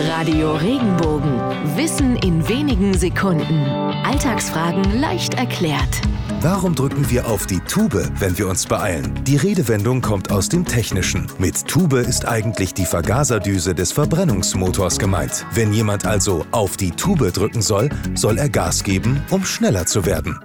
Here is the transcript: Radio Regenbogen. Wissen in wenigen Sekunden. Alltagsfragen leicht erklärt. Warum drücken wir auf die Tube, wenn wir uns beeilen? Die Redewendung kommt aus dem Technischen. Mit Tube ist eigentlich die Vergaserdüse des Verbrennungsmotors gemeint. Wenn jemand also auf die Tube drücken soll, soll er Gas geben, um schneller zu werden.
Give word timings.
Radio 0.00 0.54
Regenbogen. 0.54 1.40
Wissen 1.76 2.14
in 2.18 2.48
wenigen 2.48 2.96
Sekunden. 2.96 3.64
Alltagsfragen 4.04 5.00
leicht 5.00 5.34
erklärt. 5.34 6.00
Warum 6.40 6.76
drücken 6.76 7.10
wir 7.10 7.26
auf 7.26 7.46
die 7.46 7.58
Tube, 7.58 8.08
wenn 8.20 8.38
wir 8.38 8.48
uns 8.48 8.64
beeilen? 8.64 9.12
Die 9.24 9.36
Redewendung 9.36 10.00
kommt 10.00 10.30
aus 10.30 10.48
dem 10.48 10.64
Technischen. 10.64 11.26
Mit 11.38 11.66
Tube 11.66 11.94
ist 11.94 12.28
eigentlich 12.28 12.74
die 12.74 12.86
Vergaserdüse 12.86 13.74
des 13.74 13.90
Verbrennungsmotors 13.90 15.00
gemeint. 15.00 15.44
Wenn 15.52 15.72
jemand 15.72 16.06
also 16.06 16.46
auf 16.52 16.76
die 16.76 16.92
Tube 16.92 17.32
drücken 17.32 17.60
soll, 17.60 17.88
soll 18.14 18.38
er 18.38 18.48
Gas 18.48 18.84
geben, 18.84 19.20
um 19.30 19.44
schneller 19.44 19.86
zu 19.86 20.06
werden. 20.06 20.38